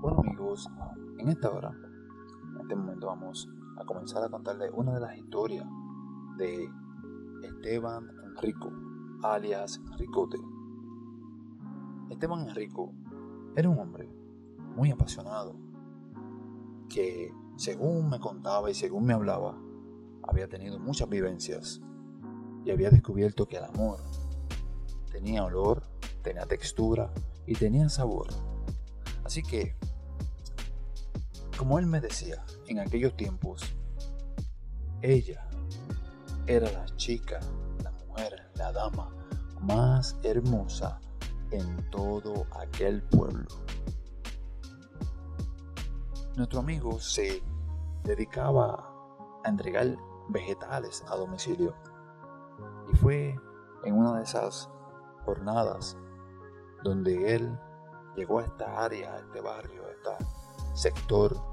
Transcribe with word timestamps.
Bueno 0.00 0.20
amigos, 0.20 0.66
en 1.18 1.28
esta 1.28 1.50
hora, 1.50 1.76
en 2.54 2.60
este 2.62 2.74
momento 2.74 3.08
vamos 3.08 3.50
a 3.76 3.84
comenzar 3.84 4.24
a 4.24 4.30
contarles 4.30 4.70
una 4.72 4.94
de 4.94 5.00
las 5.00 5.14
historias 5.18 5.66
de 6.38 6.70
Esteban 7.42 8.08
Enrico, 8.24 8.72
alias 9.22 9.78
Ricote. 9.98 10.38
Esteban 12.08 12.48
Enrico 12.48 12.94
era 13.54 13.68
un 13.68 13.78
hombre 13.78 14.08
muy 14.74 14.90
apasionado 14.90 15.54
que, 16.88 17.30
según 17.56 18.08
me 18.08 18.20
contaba 18.20 18.70
y 18.70 18.74
según 18.74 19.04
me 19.04 19.12
hablaba, 19.12 19.54
había 20.22 20.48
tenido 20.48 20.78
muchas 20.78 21.10
vivencias 21.10 21.82
y 22.64 22.70
había 22.70 22.88
descubierto 22.88 23.46
que 23.46 23.58
el 23.58 23.64
amor 23.64 23.98
tenía 25.12 25.44
olor, 25.44 25.82
tenía 26.22 26.46
textura 26.46 27.12
y 27.44 27.52
tenía 27.52 27.90
sabor. 27.90 28.28
Así 29.24 29.42
que, 29.42 29.76
como 31.60 31.78
él 31.78 31.84
me 31.84 32.00
decía, 32.00 32.42
en 32.68 32.78
aquellos 32.78 33.14
tiempos, 33.18 33.76
ella 35.02 35.46
era 36.46 36.70
la 36.72 36.86
chica, 36.96 37.38
la 37.84 37.90
mujer, 37.90 38.50
la 38.54 38.72
dama 38.72 39.14
más 39.60 40.18
hermosa 40.22 40.98
en 41.50 41.90
todo 41.90 42.46
aquel 42.58 43.02
pueblo. 43.02 43.46
Nuestro 46.34 46.60
amigo 46.60 46.98
se 46.98 47.42
dedicaba 48.04 48.90
a 49.44 49.48
entregar 49.50 49.98
vegetales 50.30 51.04
a 51.08 51.16
domicilio 51.16 51.74
y 52.90 52.96
fue 52.96 53.38
en 53.84 53.98
una 53.98 54.16
de 54.16 54.22
esas 54.22 54.70
jornadas 55.26 55.94
donde 56.84 57.34
él 57.34 57.60
llegó 58.16 58.38
a 58.38 58.44
esta 58.44 58.82
área, 58.82 59.12
a 59.12 59.18
este 59.18 59.42
barrio, 59.42 59.82
a 59.84 59.90
este 59.90 60.26
sector 60.72 61.49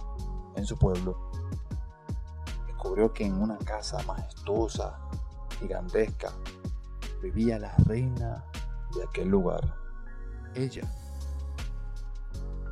en 0.58 0.66
su 0.66 0.78
pueblo, 0.78 1.18
descubrió 2.66 3.14
que 3.14 3.26
en 3.26 3.40
una 3.42 3.58
casa 3.60 4.02
majestuosa, 4.04 5.00
gigantesca, 5.60 6.34
vivía 7.22 7.60
la 7.60 7.76
reina 7.86 8.44
de 8.96 9.04
aquel 9.04 9.30
lugar. 9.30 9.76
Ella, 10.56 10.92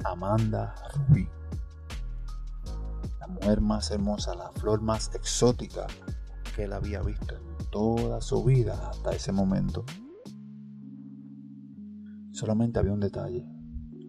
Amanda 0.04 0.76
Rubí, 0.94 1.30
la 3.20 3.28
mujer 3.28 3.62
más 3.62 3.92
hermosa, 3.92 4.36
la 4.36 4.52
flor 4.54 4.82
más 4.82 5.14
exótica 5.14 5.88
que 6.56 6.64
él 6.64 6.74
había 6.74 7.02
visto 7.02 7.36
en 7.36 7.70
toda 7.70 8.22
su 8.22 8.44
vida 8.44 8.90
hasta 8.90 9.12
ese 9.12 9.32
momento. 9.32 9.86
Solamente 12.32 12.80
había 12.80 12.94
un 12.94 13.00
detalle. 13.00 13.46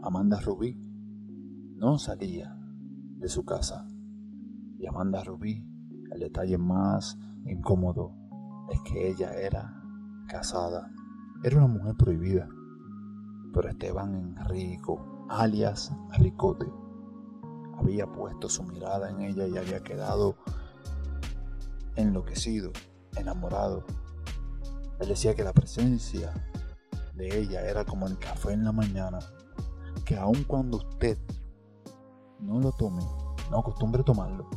Amanda 0.03 0.41
Rubí 0.41 0.77
no 1.77 1.99
salía 1.99 2.56
de 3.17 3.28
su 3.28 3.45
casa. 3.45 3.86
Y 4.78 4.86
Amanda 4.86 5.22
Rubí, 5.25 5.64
el 6.12 6.20
detalle 6.20 6.59
más 6.59 7.19
incómodo 7.45 8.14
es 8.70 8.81
que 8.83 9.09
ella 9.09 9.33
era 9.34 9.83
casada. 10.28 10.91
Era 11.42 11.59
una 11.59 11.67
mujer 11.67 11.94
prohibida. 11.97 12.48
Pero 13.53 13.69
Esteban 13.69 14.14
Enrico, 14.14 15.27
alias 15.31 15.92
Ricote, 16.19 16.67
había 17.78 18.06
puesto 18.06 18.48
su 18.48 18.62
mirada 18.64 19.11
en 19.11 19.22
ella 19.22 19.47
y 19.47 19.56
había 19.56 19.83
quedado 19.83 20.37
enloquecido, 21.94 22.72
enamorado. 23.17 23.84
Él 25.00 25.09
decía 25.09 25.34
que 25.34 25.44
la 25.44 25.53
presencia 25.53 26.33
de 27.14 27.39
ella 27.39 27.62
era 27.62 27.84
como 27.84 28.06
el 28.06 28.19
café 28.19 28.53
en 28.53 28.64
la 28.64 28.72
mañana, 28.72 29.19
que 30.05 30.17
aun 30.17 30.44
cuando 30.44 30.78
usted 30.78 31.19
no 32.41 32.61
lo 32.61 32.73
tome, 32.73 33.03
no 33.51 33.59
acostumbre 33.59 34.03
tomarlo, 34.03 34.48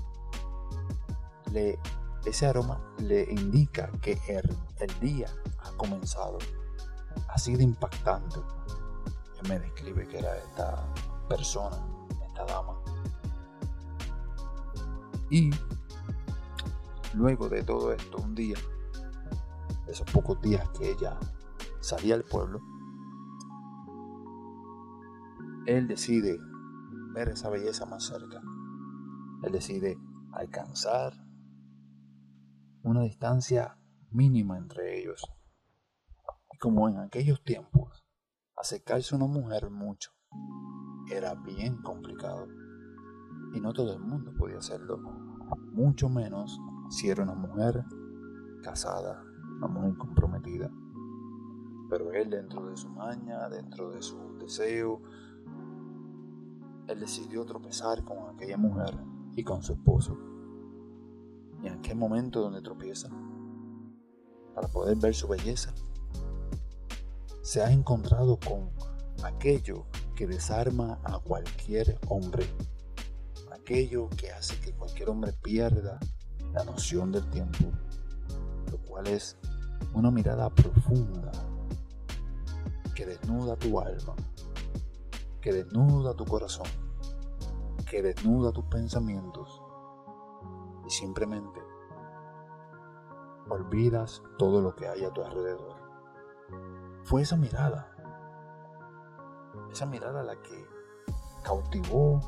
ese 2.26 2.46
aroma 2.46 2.80
le 3.00 3.24
indica 3.32 3.92
que 4.02 4.20
el, 4.28 4.58
el 4.80 5.00
día 5.00 5.28
ha 5.60 5.72
comenzado. 5.78 6.38
Así 7.28 7.56
de 7.56 7.64
impactante. 7.64 8.40
Me 9.48 9.60
describe 9.60 10.08
que 10.08 10.20
era 10.20 10.38
esta 10.38 10.94
persona, 11.28 11.78
esta 12.28 12.46
dama. 12.46 12.76
Y 15.30 15.52
luego 17.14 17.48
de 17.50 17.64
todo 17.64 17.94
esto, 17.94 18.18
un 18.18 18.36
día, 18.36 18.58
esos 19.88 20.10
pocos 20.12 20.42
días 20.42 20.68
que 20.78 20.92
ella 20.92 21.18
salía 21.80 22.16
al 22.16 22.24
pueblo, 22.24 22.60
él 25.66 25.88
decide 25.88 26.38
ver 27.20 27.30
esa 27.30 27.50
belleza 27.50 27.86
más 27.86 28.06
cerca. 28.06 28.42
Él 29.44 29.52
decide 29.52 29.98
alcanzar 30.32 31.14
una 32.82 33.02
distancia 33.02 33.78
mínima 34.10 34.58
entre 34.58 35.02
ellos. 35.02 35.30
Y 36.54 36.58
como 36.60 36.88
en 36.88 36.98
aquellos 36.98 37.44
tiempos, 37.44 38.06
acercarse 38.56 39.14
a 39.14 39.18
una 39.18 39.28
mujer 39.28 39.70
mucho 39.70 40.12
era 41.12 41.36
bien 41.36 41.82
complicado. 41.82 42.48
Y 43.54 43.60
no 43.60 43.74
todo 43.74 43.94
el 43.94 44.00
mundo 44.00 44.34
podía 44.38 44.60
hacerlo. 44.60 45.00
Mucho 45.74 46.08
menos 46.08 46.58
si 46.90 47.10
era 47.10 47.24
una 47.24 47.36
mujer 47.36 47.84
casada, 48.64 49.22
una 49.58 49.68
mujer 49.68 49.98
comprometida. 49.98 50.72
Pero 51.90 52.14
él 52.14 52.30
dentro 52.30 52.66
de 52.70 52.78
su 52.78 52.88
maña, 52.88 53.50
dentro 53.50 53.90
de 53.92 54.02
su 54.02 54.38
deseo, 54.38 55.02
él 56.90 57.00
decidió 57.00 57.46
tropezar 57.46 58.04
con 58.04 58.36
aquella 58.36 58.58
mujer 58.58 58.98
y 59.36 59.44
con 59.44 59.62
su 59.62 59.74
esposo. 59.74 60.18
Y 61.62 61.68
en 61.68 61.74
aquel 61.74 61.98
momento 61.98 62.42
donde 62.42 62.62
tropieza, 62.62 63.10
para 64.56 64.68
poder 64.68 64.98
ver 64.98 65.14
su 65.14 65.28
belleza, 65.28 65.74
se 67.42 67.62
ha 67.62 67.72
encontrado 67.72 68.40
con 68.40 68.72
aquello 69.24 69.86
que 70.16 70.28
desarma 70.28 71.00
a 71.04 71.20
cualquier 71.20 72.00
hombre, 72.08 72.46
aquello 73.52 74.10
que 74.10 74.32
hace 74.32 74.60
que 74.60 74.74
cualquier 74.74 75.10
hombre 75.10 75.34
pierda 75.34 76.00
la 76.54 76.64
noción 76.64 77.12
del 77.12 77.30
tiempo, 77.30 77.72
lo 78.72 78.78
cual 78.80 79.08
es 79.08 79.38
una 79.94 80.12
mirada 80.12 80.50
profunda 80.50 81.32
que 82.96 83.06
desnuda 83.06 83.56
tu 83.56 83.80
alma, 83.80 84.16
que 85.42 85.54
desnuda 85.54 86.14
tu 86.16 86.26
corazón, 86.26 86.68
que 87.90 88.02
desnuda 88.02 88.52
tus 88.52 88.66
pensamientos 88.66 89.62
y 90.86 90.90
simplemente 90.90 91.62
olvidas 93.50 94.22
todo 94.38 94.62
lo 94.62 94.76
que 94.76 94.88
hay 94.88 95.06
a 95.06 95.12
tu 95.12 95.24
alrededor. 95.24 95.76
Fue 97.04 97.22
esa 97.22 97.38
mirada, 97.38 97.92
esa 99.72 99.86
mirada 99.86 100.24
la 100.24 100.36
que 100.42 100.68
cautivó 101.44 102.20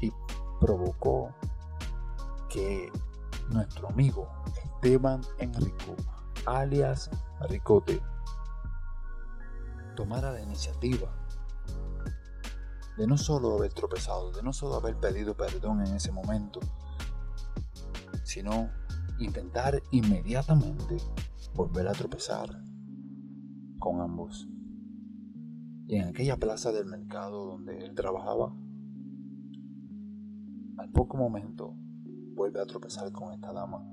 y 0.00 0.12
provocó 0.60 1.34
que 2.48 2.90
nuestro 3.50 3.88
amigo 3.88 4.28
Esteban 4.64 5.20
Enrico, 5.38 5.94
alias 6.46 7.10
Ricote, 7.48 8.02
tomara 9.94 10.32
la 10.32 10.40
iniciativa 10.40 11.21
de 12.96 13.06
no 13.06 13.16
solo 13.16 13.56
haber 13.56 13.72
tropezado, 13.72 14.32
de 14.32 14.42
no 14.42 14.52
solo 14.52 14.76
haber 14.76 14.96
pedido 14.96 15.36
perdón 15.36 15.84
en 15.86 15.94
ese 15.94 16.12
momento, 16.12 16.60
sino 18.22 18.70
intentar 19.18 19.82
inmediatamente 19.90 20.96
volver 21.54 21.88
a 21.88 21.92
tropezar 21.92 22.62
con 23.78 24.00
ambos. 24.00 24.48
Y 25.86 25.96
en 25.96 26.08
aquella 26.08 26.36
plaza 26.36 26.72
del 26.72 26.86
mercado 26.86 27.46
donde 27.46 27.84
él 27.84 27.94
trabajaba, 27.94 28.54
al 30.78 30.90
poco 30.90 31.16
momento 31.16 31.74
vuelve 32.34 32.60
a 32.60 32.66
tropezar 32.66 33.10
con 33.12 33.32
esta 33.32 33.52
dama. 33.52 33.84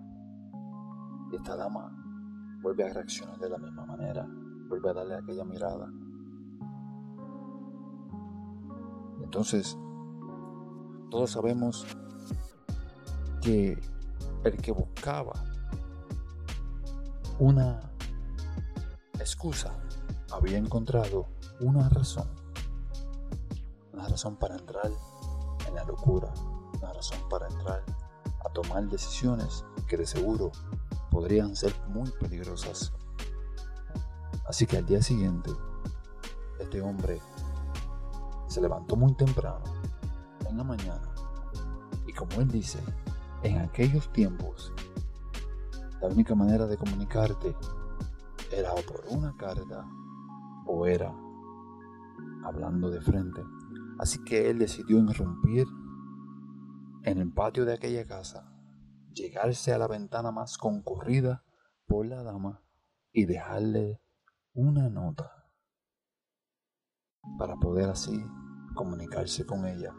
Y 1.31 1.35
esta 1.35 1.55
dama 1.55 1.95
vuelve 2.61 2.83
a 2.83 2.93
reaccionar 2.93 3.37
de 3.39 3.49
la 3.49 3.57
misma 3.57 3.85
manera 3.85 4.27
vuelve 4.69 4.89
a 4.91 4.93
darle 4.93 5.15
aquella 5.15 5.43
mirada. 5.43 5.91
Entonces, 9.29 9.77
todos 11.11 11.29
sabemos 11.29 11.85
que 13.43 13.79
el 14.43 14.57
que 14.57 14.71
buscaba 14.71 15.33
una 17.37 17.79
excusa 19.19 19.77
había 20.31 20.57
encontrado 20.57 21.27
una 21.59 21.89
razón. 21.89 22.27
Una 23.93 24.07
razón 24.07 24.35
para 24.35 24.55
entrar 24.55 24.89
en 25.67 25.75
la 25.75 25.83
locura. 25.83 26.33
Una 26.81 26.91
razón 26.91 27.19
para 27.29 27.47
entrar 27.49 27.83
a 28.43 28.49
tomar 28.49 28.89
decisiones 28.89 29.63
que 29.87 29.95
de 29.95 30.07
seguro 30.07 30.51
podrían 31.11 31.55
ser 31.55 31.71
muy 31.89 32.09
peligrosas 32.19 32.91
Así 34.47 34.65
que 34.65 34.77
al 34.77 34.87
día 34.87 35.03
siguiente, 35.03 35.51
este 36.59 36.81
hombre 36.81 37.21
se 38.49 38.61
levantó 38.61 38.95
muy 38.95 39.13
temprano 39.13 39.63
en 40.49 40.57
la 40.57 40.63
mañana. 40.63 41.13
Y 42.07 42.13
como 42.13 42.41
él 42.41 42.47
dice, 42.47 42.79
en 43.43 43.59
aquellos 43.59 44.11
tiempos, 44.11 44.73
la 46.01 46.07
única 46.07 46.33
manera 46.33 46.65
de 46.65 46.75
comunicarte 46.75 47.55
era 48.51 48.73
por 48.87 49.05
una 49.09 49.37
carta 49.37 49.87
o 50.65 50.87
era 50.87 51.13
hablando 52.43 52.89
de 52.89 53.01
frente. 53.01 53.43
Así 53.99 54.23
que 54.23 54.49
él 54.49 54.57
decidió 54.57 54.97
irrumpir 54.97 55.67
en 57.03 57.19
el 57.19 57.31
patio 57.31 57.65
de 57.65 57.73
aquella 57.73 58.05
casa, 58.07 58.51
llegarse 59.13 59.73
a 59.73 59.77
la 59.77 59.87
ventana 59.87 60.31
más 60.31 60.57
concurrida 60.57 61.43
por 61.85 62.07
la 62.07 62.23
dama 62.23 62.63
y 63.11 63.25
dejarle 63.25 64.01
una 64.53 64.89
nota 64.89 65.45
para 67.37 67.55
poder 67.57 67.89
así 67.89 68.23
comunicarse 68.73 69.45
con 69.45 69.65
ella. 69.65 69.93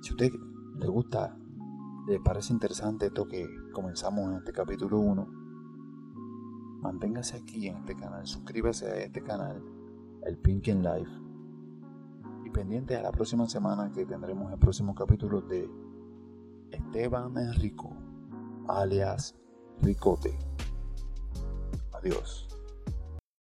Si 0.00 0.10
a 0.10 0.12
usted 0.12 0.32
le 0.78 0.86
gusta, 0.86 1.36
le 2.06 2.20
parece 2.20 2.52
interesante 2.52 3.06
esto 3.06 3.26
que 3.26 3.46
comenzamos 3.72 4.30
en 4.30 4.38
este 4.38 4.52
capítulo 4.52 4.98
1, 4.98 5.26
manténgase 6.80 7.36
aquí 7.36 7.68
en 7.68 7.76
este 7.78 7.96
canal, 7.96 8.26
suscríbase 8.26 8.86
a 8.86 8.96
este 8.96 9.22
canal, 9.22 9.62
el 10.24 10.38
Pink 10.38 10.68
in 10.68 10.82
Life, 10.82 11.10
y 12.44 12.50
pendiente 12.50 12.96
a 12.96 13.02
la 13.02 13.12
próxima 13.12 13.48
semana 13.48 13.92
que 13.92 14.06
tendremos 14.06 14.52
el 14.52 14.58
próximo 14.58 14.94
capítulo 14.94 15.42
de 15.42 15.68
Esteban 16.70 17.36
Enrico, 17.36 17.90
alias 18.68 19.34
Ricote. 19.82 20.38
Adiós. 21.92 22.57